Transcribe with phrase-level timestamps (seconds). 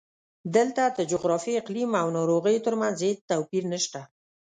[0.55, 4.01] دلته د جغرافیې، اقلیم او ناروغیو ترمنځ هېڅ توپیر نشته.